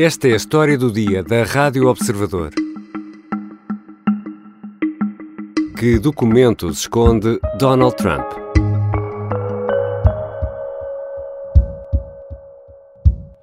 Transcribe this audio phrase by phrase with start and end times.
[0.00, 2.52] Esta é a história do dia da Rádio Observador.
[5.76, 8.24] Que documentos esconde Donald Trump?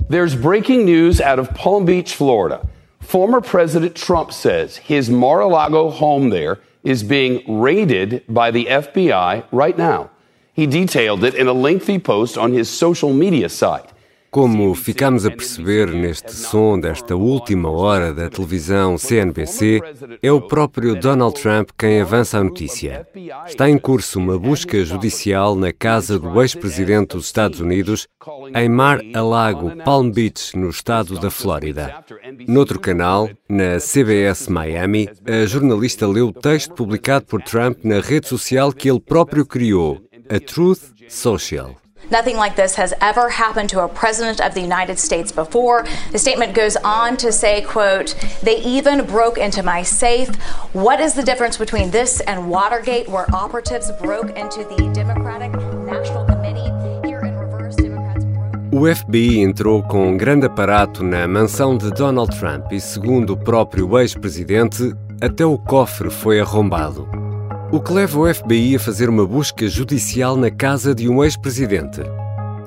[0.07, 2.62] There's breaking news out of Palm Beach, Florida.
[3.02, 8.68] Former President Trump says his Mar a Lago home there is being raided by the
[8.68, 10.10] FBI right now.
[10.54, 13.92] He detailed it in a lengthy post on his social media site.
[14.36, 19.82] Como ficamos a perceber neste som desta última hora da televisão CNBC,
[20.21, 23.07] é o próprio Donald Trump quem avança a notícia.
[23.48, 28.10] Está em curso uma busca judicial na casa do ex-presidente dos Estados Unidos,
[28.54, 32.04] em Mar-a-Lago, Palm Beach, no estado da Flórida.
[32.45, 38.28] Noutro canal, na CBS Miami, a jornalista leu o texto publicado por Trump na rede
[38.28, 41.84] social que ele próprio criou, a Truth Social.
[42.11, 45.86] Nothing like this has ever happened to a president of the United States before.
[46.12, 50.30] The statement goes on to say, quote, they even broke into my safe.
[50.73, 55.52] What is the difference between this and Watergate where operatives broke into the Democratic
[55.86, 56.72] National Committee?
[57.08, 58.75] Here in reverse, Democrats broke...
[58.75, 63.38] O FBI entrou com um grande aparato na mansão de Donald Trump e, segundo o
[63.38, 67.25] próprio ex-presidente, até o cofre foi arrombado.
[67.72, 72.02] O que leva o FBI a fazer uma busca judicial na casa de um ex-presidente?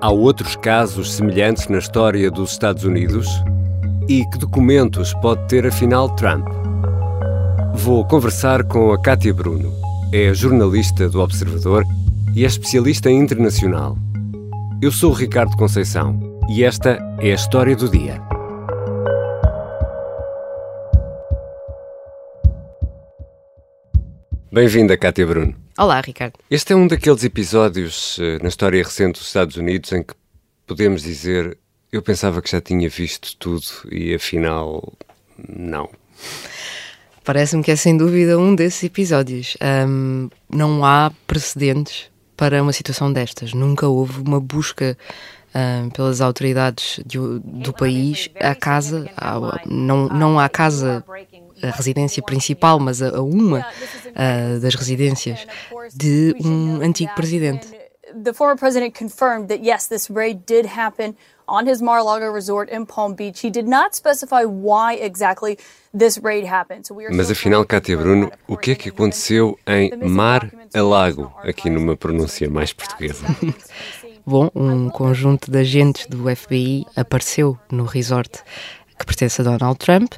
[0.01, 3.29] Há outros casos semelhantes na história dos Estados Unidos?
[4.09, 6.47] E que documentos pode ter afinal Trump?
[7.75, 9.73] Vou conversar com a Kátia Bruno.
[10.13, 11.85] É jornalista do Observador
[12.35, 13.97] e é especialista internacional.
[14.83, 18.21] Eu sou o Ricardo Conceição e esta é a história do dia.
[24.59, 25.55] Bem-vinda, Cátia Bruno.
[25.78, 26.34] Olá, Ricardo.
[26.51, 30.12] Este é um daqueles episódios uh, na história recente dos Estados Unidos em que
[30.67, 31.56] podemos dizer
[31.92, 34.92] eu pensava que já tinha visto tudo e afinal
[35.48, 35.89] não.
[37.23, 39.57] Parece-me que é sem dúvida um desses episódios.
[39.63, 43.55] Um, não há precedentes para uma situação destas.
[43.55, 44.98] Nunca houve uma busca
[45.55, 49.08] um, pelas autoridades de, do país à casa,
[49.64, 51.05] não, não à casa
[51.63, 55.46] a residência principal, mas a, a uma uh, das residências
[55.95, 57.69] de um antigo presidente.
[58.24, 61.14] The former president confirmed that yes, this raid did happen
[61.46, 63.41] on his Mar-a-Lago resort in Palm Beach.
[63.41, 65.58] He did not specify why exactly
[65.92, 66.86] this raid happened.
[66.86, 71.69] So we are Mas afinal, Cátia Bruno, o que é que aconteceu em Mar-a-Lago, aqui
[71.69, 73.27] numa pronúncia mais portuguesa?
[74.27, 78.42] Bom, um conjunto de agentes do FBI apareceu no resort
[78.98, 80.13] que pertence a Donald Trump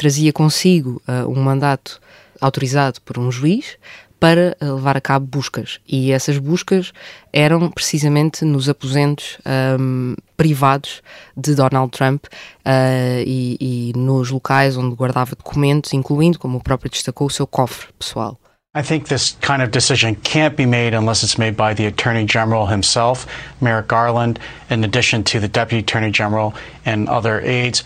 [0.00, 2.00] trazia consigo uh, um mandato
[2.40, 3.76] autorizado por um juiz
[4.18, 5.78] para uh, levar a cabo buscas.
[5.86, 6.90] E essas buscas
[7.30, 9.36] eram precisamente nos aposentos
[9.78, 11.02] um, privados
[11.36, 16.90] de Donald Trump uh, e, e nos locais onde guardava documentos, incluindo, como o próprio
[16.90, 18.40] destacou, o seu cofre pessoal.
[18.74, 22.24] I think this kind of decision can't be made unless it's made by the Attorney
[22.24, 23.26] General himself,
[23.60, 24.38] Merrick Garland,
[24.70, 26.54] in addition to the Deputy Attorney General
[26.86, 27.84] and other aides.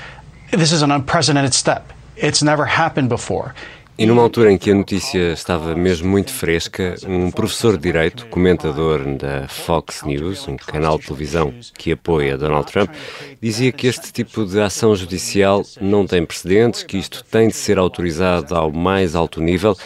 [0.52, 1.92] This is an unprecedented step.
[2.16, 3.52] It's never happened before.
[3.96, 8.26] E numa altura em que a notícia estava mesmo muito fresca, um professor de Direito,
[8.26, 12.90] comentador da Fox News, um canal de televisão que apoia Donald Trump,
[13.40, 17.78] dizia que este tipo de ação judicial não tem precedentes, que isto tem de ser
[17.78, 19.76] autorizado ao mais alto nível.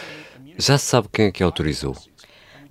[0.57, 1.95] Já se sabe quem é que autorizou?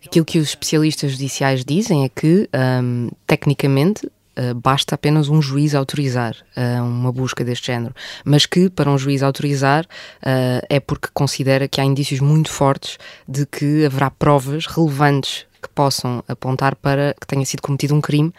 [0.04, 2.48] Aquilo que os especialistas judiciais dizem é que,
[2.82, 7.93] um, tecnicamente, Uh, basta apenas um juiz autorizar uh, uma busca deste género,
[8.25, 12.98] mas que para um juiz autorizar uh, é porque considera que há indícios muito fortes
[13.27, 18.32] de que haverá provas relevantes que possam apontar para que tenha sido cometido um crime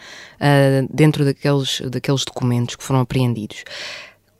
[0.88, 3.62] dentro daqueles, daqueles documentos que foram apreendidos.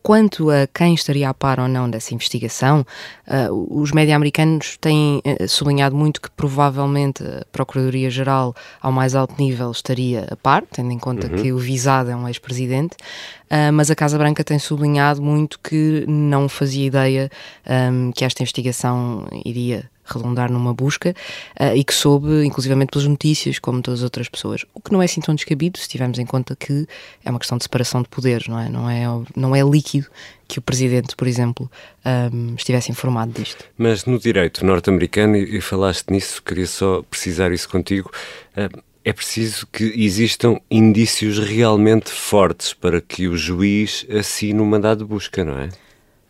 [0.03, 2.87] Quanto a quem estaria a par ou não dessa investigação,
[3.27, 9.35] uh, os média americanos têm uh, sublinhado muito que provavelmente a Procuradoria-Geral, ao mais alto
[9.39, 11.43] nível, estaria a par, tendo em conta uhum.
[11.43, 12.97] que o visado é um ex-presidente,
[13.51, 17.31] uh, mas a Casa Branca tem sublinhado muito que não fazia ideia
[17.93, 21.15] um, que esta investigação iria redundar numa busca
[21.61, 24.65] uh, e que soube, inclusivamente pelas notícias, como todas as outras pessoas.
[24.75, 26.87] O que não é assim tão descabido, se tivermos em conta que
[27.25, 28.69] é uma questão de separação de poderes, não é?
[28.69, 29.05] Não é,
[29.37, 30.07] não é líquido
[30.47, 31.71] que o Presidente, por exemplo,
[32.33, 33.65] um, estivesse informado disto.
[33.79, 38.11] Mas no direito norte-americano, e falaste nisso, queria só precisar isso contigo,
[38.57, 44.99] uh, é preciso que existam indícios realmente fortes para que o juiz assine o mandado
[44.99, 45.69] de busca, não é?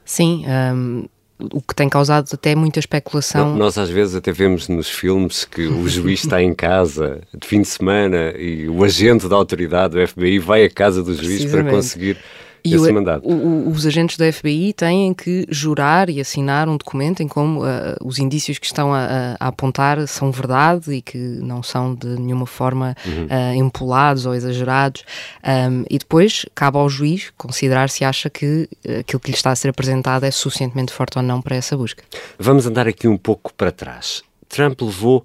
[0.04, 1.08] Sim, um,
[1.52, 3.56] o que tem causado até muita especulação.
[3.56, 7.62] Nós às vezes até vemos nos filmes que o juiz está em casa de fim
[7.62, 11.64] de semana e o agente da autoridade do FBI vai à casa do juiz para
[11.64, 12.16] conseguir
[12.64, 13.28] e esse o, mandato.
[13.28, 17.96] O, os agentes da FBI têm que jurar e assinar um documento em como uh,
[18.04, 22.46] os indícios que estão a, a, apontar são verdade e que não são de nenhuma
[22.46, 23.26] forma uhum.
[23.26, 25.04] uh, empolados ou exagerados.
[25.44, 28.68] Um, e depois cabe ao juiz considerar se acha que
[29.00, 32.02] aquilo que lhe está a ser apresentado é suficientemente forte ou não para essa busca.
[32.38, 34.22] Vamos andar aqui um pouco para trás.
[34.48, 35.24] Trump levou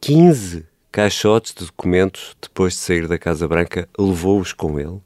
[0.00, 5.00] 15 caixotes de documentos depois de sair da Casa Branca, levou-os com ele?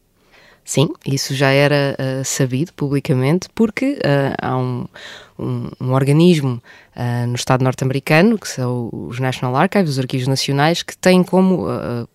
[0.68, 4.86] Sim, isso já era uh, sabido publicamente, porque uh, há um,
[5.38, 6.62] um, um organismo
[6.94, 11.64] uh, no Estado norte-americano, que são os National Archives, os Arquivos Nacionais, que têm como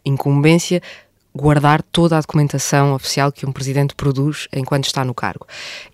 [0.05, 0.83] incumbência
[1.35, 5.47] guardar toda a documentação oficial que um presidente produz enquanto está no cargo.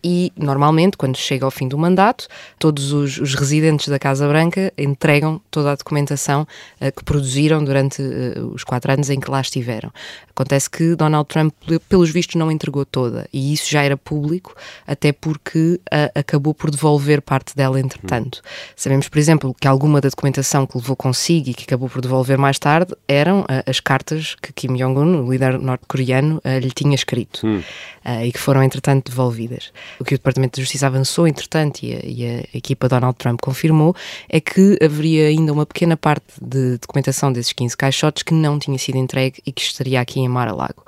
[0.04, 2.28] E, normalmente, quando chega ao fim do mandato,
[2.58, 6.46] todos os, os residentes da Casa Branca entregam toda a documentação
[6.82, 9.92] uh, que produziram durante uh, os quatro anos em que lá estiveram.
[10.30, 11.54] Acontece que Donald Trump,
[11.88, 14.56] pelos vistos, não entregou toda, e isso já era público,
[14.86, 18.40] até porque uh, acabou por devolver parte dela entretanto.
[18.40, 18.50] Hum.
[18.76, 22.38] Sabemos, por exemplo, que alguma da documentação que levou consigo e que acabou por devolver
[22.38, 27.62] mais tarde eram as cartas que Kim Jong-un, líder norte-coreano uh, lhe tinha escrito hum.
[28.06, 29.72] uh, e que foram, entretanto, devolvidas.
[30.00, 33.40] O que o Departamento de Justiça avançou, entretanto, e a, e a equipa Donald Trump
[33.42, 33.96] confirmou,
[34.28, 38.78] é que haveria ainda uma pequena parte de documentação desses 15 caixotes que não tinha
[38.78, 40.84] sido entregue e que estaria aqui em Mar-a-Lago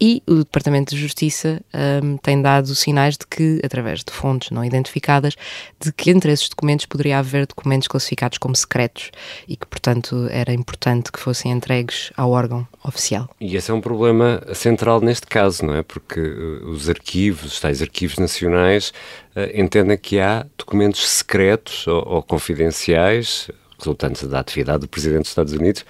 [0.00, 1.60] e o Departamento de Justiça
[2.02, 5.34] um, tem dado sinais de que, através de fontes não identificadas,
[5.80, 9.10] de que entre esses documentos poderia haver documentos classificados como secretos
[9.46, 13.30] e que, portanto, era importante que fossem entregues ao órgão oficial.
[13.40, 15.82] E esse é um problema central neste caso, não é?
[15.82, 18.92] Porque uh, os arquivos, os tais arquivos nacionais,
[19.36, 23.48] uh, entendem que há documentos secretos ou, ou confidenciais
[23.78, 25.84] resultantes da atividade do Presidente dos Estados Unidos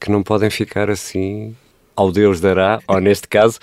[0.00, 1.56] que não podem ficar assim
[1.96, 3.58] ao Deus dará, ou neste caso,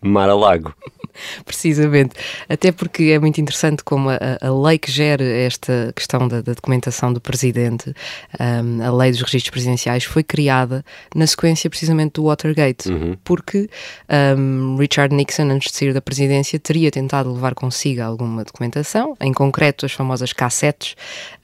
[0.00, 0.74] Mar-a-Lago.
[1.44, 2.14] Precisamente.
[2.48, 6.52] Até porque é muito interessante como a, a lei que gera esta questão da, da
[6.52, 7.94] documentação do presidente,
[8.38, 10.84] um, a lei dos registros presidenciais, foi criada
[11.14, 13.16] na sequência precisamente do Watergate, uhum.
[13.24, 13.68] porque
[14.38, 19.32] um, Richard Nixon, antes de sair da presidência, teria tentado levar consigo alguma documentação, em
[19.32, 20.94] concreto as famosas cassetes,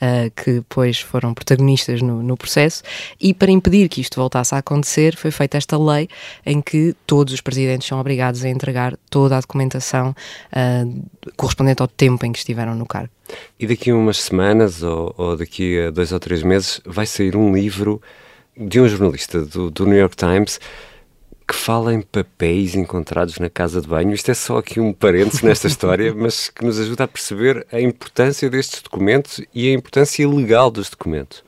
[0.00, 2.82] uh, que depois foram protagonistas no, no processo,
[3.20, 6.08] e para impedir que isto voltasse a acontecer, foi feita esta lei
[6.44, 11.02] em que todos os presidentes são obrigados a entregar toda a documentação uh,
[11.36, 13.10] correspondente ao tempo em que estiveram no cargo.
[13.58, 17.36] E daqui a umas semanas ou, ou, daqui a dois ou três meses vai sair
[17.36, 18.00] um livro
[18.56, 20.60] de um jornalista do, do New York Times
[21.46, 24.12] que fala em papéis encontrados na casa de banho.
[24.12, 27.80] Isto é só aqui um parênteses nesta história, mas que nos ajuda a perceber a
[27.80, 31.44] importância destes documentos e a importância legal dos documentos.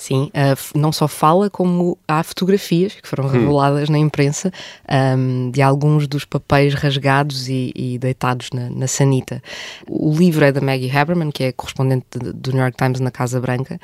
[0.00, 3.28] Sim, uh, não só fala, como há fotografias que foram hum.
[3.28, 3.92] reveladas hum.
[3.92, 4.50] na imprensa
[4.90, 9.42] um, de alguns dos papéis rasgados e, e deitados na, na, sanita.
[9.86, 13.10] O livro é da Maggie Haberman, que é correspondente de, do New York Times na
[13.10, 13.78] Casa Branca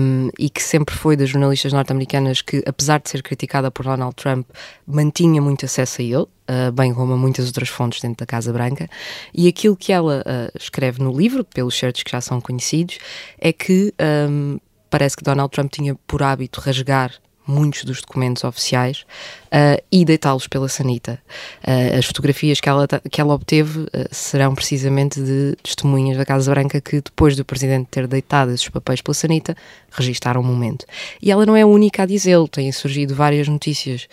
[0.00, 4.16] um, e que sempre foi das jornalistas norte-americanas que, apesar de ser criticada por Donald
[4.16, 4.48] Trump,
[4.86, 6.26] mantinha muito acesso a ele.
[6.48, 8.88] Uh, bem como a muitas outras fontes dentro da Casa Branca,
[9.32, 12.98] e aquilo que ela uh, escreve no livro, pelos certos que já são conhecidos,
[13.38, 13.94] é que
[14.28, 14.58] um,
[14.92, 17.12] parece que Donald Trump tinha por hábito rasgar
[17.46, 19.04] muitos dos documentos oficiais
[19.46, 21.18] uh, e deitá-los pela sanita.
[21.66, 26.50] Uh, as fotografias que ela, que ela obteve uh, serão precisamente de testemunhas da Casa
[26.50, 29.56] Branca que, depois do presidente ter deitado esses papéis pela sanita,
[29.90, 30.84] registaram o momento.
[31.20, 34.08] E ela não é a única a dizê-lo, têm surgido várias notícias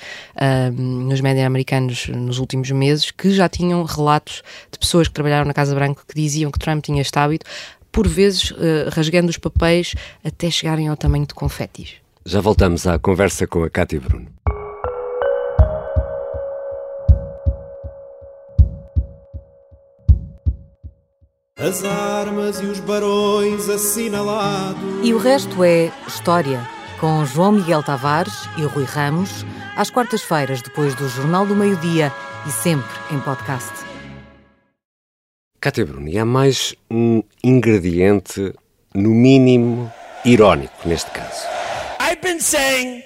[0.73, 5.53] nos médias americanos nos últimos meses que já tinham relatos de pessoas que trabalharam na
[5.53, 7.45] Casa Branca que diziam que Trump tinha este hábito
[7.91, 9.93] por vezes uh, rasgando os papéis
[10.23, 11.95] até chegarem ao tamanho de confetis.
[12.25, 14.27] Já voltamos à conversa com a Cátia Bruno.
[21.57, 24.79] As armas e os barões assinalados.
[25.03, 26.65] E o resto é história,
[27.01, 32.13] com João Miguel Tavares e Rui Ramos, às quartas-feiras, depois do Jornal do Meio-Dia
[32.47, 33.78] e sempre em podcast.
[35.61, 38.53] Cátia Bruno, e há mais um ingrediente,
[38.95, 39.91] no mínimo,
[40.23, 41.45] irónico neste caso.
[41.99, 43.03] I've been saying,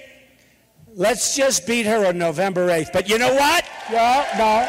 [0.96, 2.92] let's just beat her on November 8th.
[2.92, 3.64] But you know what?
[3.90, 4.64] No, no.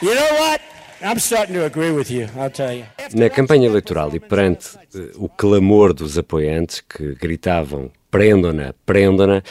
[0.00, 0.62] You know what?
[1.02, 2.86] I'm starting to agree with you, I'll tell you.
[3.14, 9.42] Na campanha eleitoral e perante uh, o clamor dos apoiantes que gritavam prendam-na, prendam-na,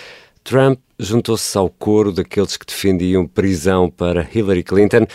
[0.44, 5.06] Trump juntou-se ao coro daqueles que defendiam prisão para Hillary Clinton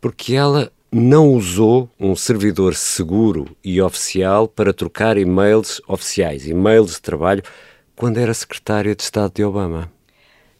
[0.00, 7.02] porque ela não usou um servidor seguro e oficial para trocar e-mails oficiais, e-mails de
[7.02, 7.42] trabalho,
[7.94, 9.90] quando era secretária de Estado de Obama.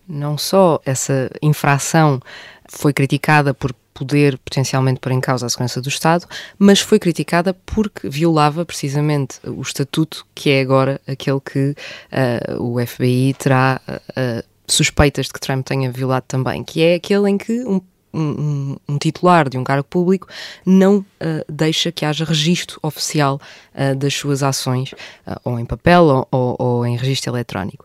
[0.06, 2.20] Não só essa infração
[2.66, 7.52] foi criticada por poder potencialmente pôr em causa a segurança do Estado, mas foi criticada
[7.52, 11.74] porque violava precisamente o estatuto que é agora aquele que
[12.12, 17.28] uh, o FBI terá uh, suspeitas de que Trump tenha violado também, que é aquele
[17.28, 17.80] em que um
[18.12, 20.28] um, um, titular de um cargo público
[20.64, 21.04] não uh,
[21.48, 23.40] deixa que haja registro oficial
[23.74, 27.84] uh, das suas ações, uh, ou em papel ou, ou, em registro eletrónico.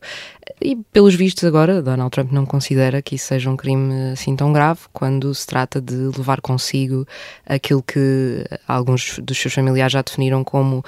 [0.61, 4.53] E, pelos vistos, agora, Donald Trump não considera que isso seja um crime assim tão
[4.53, 7.07] grave quando se trata de levar consigo
[7.45, 10.83] aquilo que alguns dos seus familiares já definiram como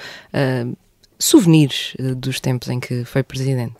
[1.18, 3.74] souvenirs dos tempos em que foi presidente.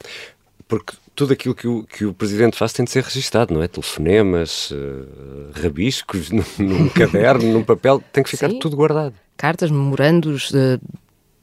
[0.69, 3.67] Porque tudo aquilo que o, que o Presidente faz tem de ser registado, não é?
[3.67, 8.59] Telefonemas, uh, rabiscos, num, num caderno, num papel, tem que ficar Sim.
[8.59, 9.15] tudo guardado.
[9.37, 10.79] Cartas, memorandos, uh,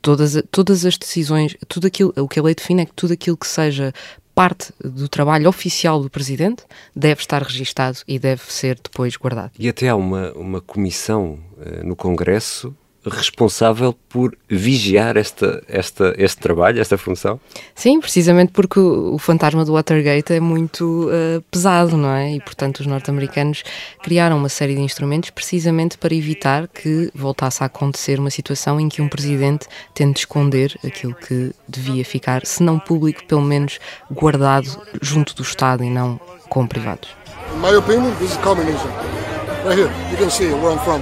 [0.02, 3.36] todas, todas as decisões, tudo aquilo, o que a lei define é que tudo aquilo
[3.36, 3.92] que seja
[4.36, 6.64] parte do trabalho oficial do Presidente
[6.96, 9.52] deve estar registado e deve ser depois guardado.
[9.58, 12.76] E até há uma, uma comissão uh, no Congresso
[13.06, 17.40] responsável por vigiar esta, esta, este trabalho, esta função?
[17.76, 22.36] Sim, precisamente porque o, o fantasma do Watergate é muito uh, pesado, não é?
[22.36, 23.64] E, portanto, os norte-americanos
[24.02, 28.90] criaram uma série de instrumentos precisamente para evitar que voltasse a acontecer uma situação em
[28.90, 33.80] que um presidente tente esconder aquilo que devia ficar, se não público, pelo menos
[34.10, 36.20] guardado junto do Estado e não
[36.50, 37.10] com privados.
[37.54, 38.88] In my opinion, this is communism.
[39.66, 41.02] Right here, you can see where I'm from.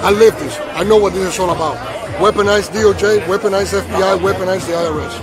[0.00, 0.58] I live this.
[0.74, 1.76] I know what this is all about.
[2.20, 5.14] Weaponize DOJ, weaponize FBI, weaponize the IRS.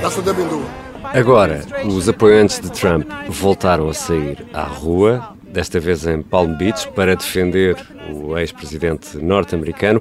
[0.00, 0.66] That's what they've been doing.
[1.12, 6.88] Agora, os apoiantes de Trump voltaram a sair à rua, desta vez em Palm Beach,
[6.88, 7.76] para defender
[8.12, 10.00] o ex-presidente norte-americano.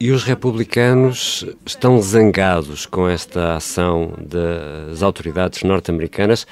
[0.00, 6.46] E os republicanos estão zangados com esta ação das autoridades norte-americanas.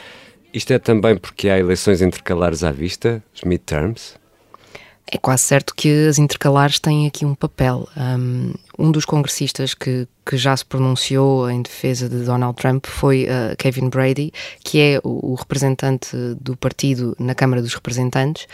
[0.54, 4.14] Isto é também porque há eleições intercalares à vista, os midterms?
[5.10, 7.88] É quase certo que as intercalares têm aqui um papel.
[7.96, 13.25] Um, um dos congressistas que, que já se pronunciou em defesa de Donald Trump foi
[13.25, 14.32] uh, Kevin Brady,
[14.64, 18.48] que é o, o, representante do partido na Câmara dos Representantes,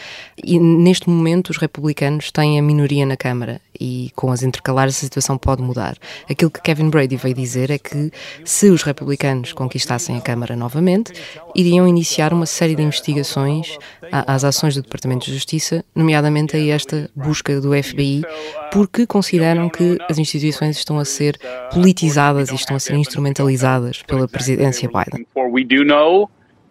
[0.45, 5.01] e neste momento os republicanos têm a minoria na Câmara e com as intercalares a
[5.01, 5.97] situação pode mudar.
[6.31, 8.11] Aquilo que Kevin Brady veio dizer é que
[8.45, 11.13] se os republicanos conquistassem a Câmara novamente,
[11.55, 13.77] iriam iniciar uma série de investigações
[14.11, 18.23] às ações do Departamento de Justiça, nomeadamente a esta busca do FBI,
[18.71, 21.39] porque consideram que as instituições estão a ser
[21.73, 25.27] politizadas e estão a ser instrumentalizadas pela presidência Biden.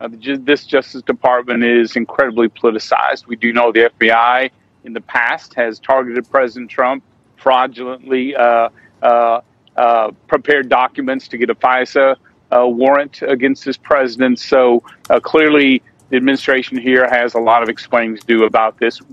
[0.01, 0.09] Uh,
[0.45, 3.27] this Justice Department is incredibly politicized.
[3.27, 4.49] We do know the FBI
[4.83, 7.03] in the past has targeted President Trump,
[7.37, 8.69] fraudulently uh,
[9.01, 9.41] uh,
[9.75, 12.15] uh, prepared documents to get a FISA
[12.51, 14.39] uh, warrant against this president.
[14.39, 15.81] So uh, clearly,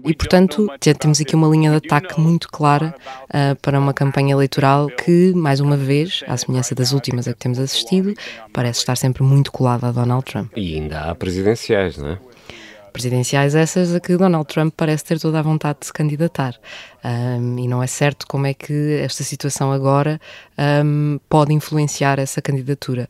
[0.05, 0.67] E, portanto,
[0.99, 2.93] temos aqui uma linha de ataque muito clara
[3.29, 7.39] uh, para uma campanha eleitoral que, mais uma vez, à semelhança das últimas a que
[7.39, 8.15] temos assistido,
[8.53, 10.51] parece estar sempre muito colada a Donald Trump.
[10.57, 12.19] E ainda há presidenciais, não é?
[12.99, 16.57] Presidenciais essas a que Donald Trump parece ter toda a vontade de se candidatar.
[17.05, 20.21] Um, e não é certo como é que esta situação agora
[20.85, 23.09] um, pode influenciar essa candidatura.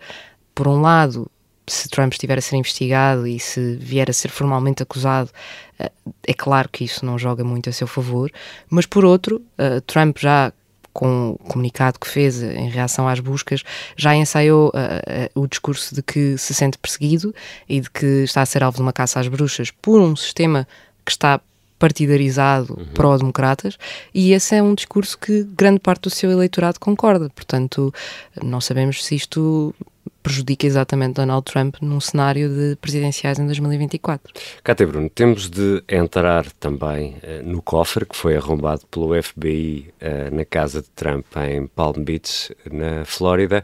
[0.55, 1.31] Por um lado,
[1.67, 5.31] se Trump estiver a ser investigado e se vier a ser formalmente acusado,
[5.79, 5.91] eh,
[6.27, 8.31] é claro que isso não joga muito a seu favor,
[8.69, 10.53] mas por outro, eh, Trump já
[10.93, 13.63] com o comunicado que fez em reação às buscas,
[13.97, 17.35] já ensaiou uh, uh, o discurso de que se sente perseguido
[17.69, 20.67] e de que está a ser alvo de uma caça às bruxas por um sistema
[21.05, 21.41] que está
[21.79, 22.87] partidarizado uhum.
[22.93, 23.79] pró-democratas
[24.13, 27.31] e esse é um discurso que grande parte do seu eleitorado concorda.
[27.31, 27.95] Portanto,
[28.43, 29.75] não sabemos se isto
[30.23, 34.33] prejudica exatamente Donald Trump num cenário de presidenciais em 2024.
[34.63, 39.95] Cátia Bruno, temos de entrar também uh, no cofre que foi arrombado pelo FBI uh,
[40.01, 43.63] eh, na casa de Trump em Palm Beach, na Flórida.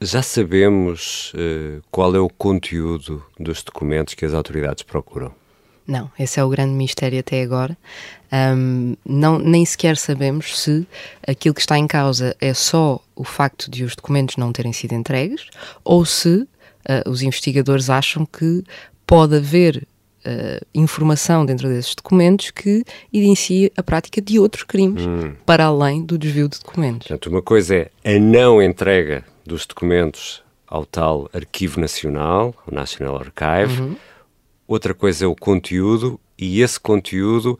[0.00, 5.32] Já sabemos uh, qual é o conteúdo dos documentos que as autoridades procuram?
[5.86, 7.76] Não, esse é o grande mistério até agora.
[8.32, 10.86] Um, não, nem sequer sabemos se
[11.26, 14.94] aquilo que está em causa é só o facto de os documentos não terem sido
[14.94, 15.46] entregues
[15.84, 16.48] ou se uh,
[17.08, 18.64] os investigadores acham que
[19.06, 19.86] pode haver
[20.26, 25.34] uh, informação dentro desses documentos que evidencia a prática de outros crimes hum.
[25.46, 27.06] para além do desvio de documentos.
[27.06, 33.18] Portanto, uma coisa é a não entrega dos documentos ao tal Arquivo Nacional, o National
[33.18, 33.82] Archive.
[33.82, 33.96] Uhum
[34.66, 37.58] outra coisa é o conteúdo, e esse conteúdo,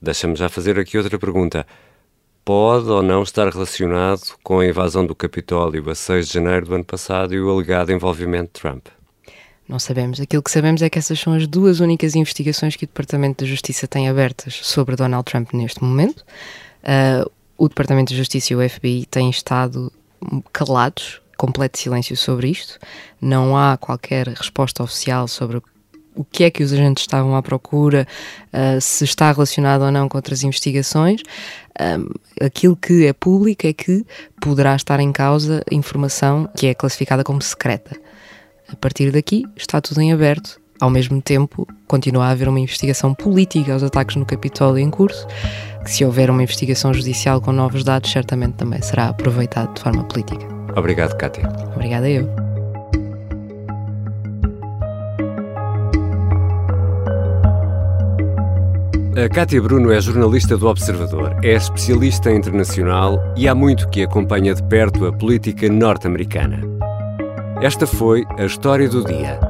[0.00, 1.66] deixa-me já fazer aqui outra pergunta,
[2.44, 6.74] pode ou não estar relacionado com a invasão do Capitólio a 6 de janeiro do
[6.74, 8.86] ano passado e o alegado envolvimento de Trump?
[9.68, 10.20] Não sabemos.
[10.20, 13.50] Aquilo que sabemos é que essas são as duas únicas investigações que o Departamento de
[13.50, 16.24] Justiça tem abertas sobre Donald Trump neste momento.
[16.82, 19.92] Uh, o Departamento de Justiça e o FBI têm estado
[20.52, 22.80] calados, completo silêncio sobre isto.
[23.20, 25.62] Não há qualquer resposta oficial sobre
[26.14, 28.06] o que é que os agentes estavam à procura,
[28.52, 31.22] uh, se está relacionado ou não com outras investigações.
[31.80, 32.08] Um,
[32.44, 34.04] aquilo que é público é que
[34.40, 37.96] poderá estar em causa informação que é classificada como secreta.
[38.68, 40.60] A partir daqui está tudo em aberto.
[40.80, 45.26] Ao mesmo tempo, continua a haver uma investigação política aos ataques no Capitólio em curso,
[45.84, 50.04] que se houver uma investigação judicial com novos dados, certamente também será aproveitado de forma
[50.04, 50.46] política.
[50.74, 51.46] Obrigado, Kátia.
[51.74, 52.49] Obrigada eu.
[59.16, 64.54] A Cátia Bruno é jornalista do Observador, é especialista internacional e há muito que acompanha
[64.54, 66.60] de perto a política norte-americana.
[67.60, 69.40] Esta foi a história do dia.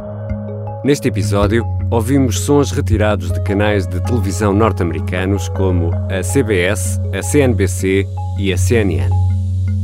[0.83, 8.07] Neste episódio, ouvimos sons retirados de canais de televisão norte-americanos como a CBS, a CNBC
[8.39, 9.11] e a CNN.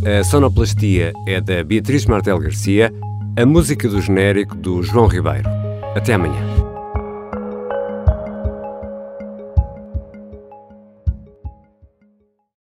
[0.07, 2.91] A sonoplastia é da Beatriz Martel Garcia,
[3.37, 5.51] a música do genérico do João Ribeiro.
[5.95, 6.56] Até amanhã.